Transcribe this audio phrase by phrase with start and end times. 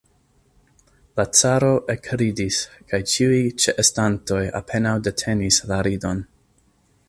[1.19, 2.57] La caro ekridis,
[2.93, 6.29] kaj ĉiuj ĉeestantoj apenaŭ detenis la ridon.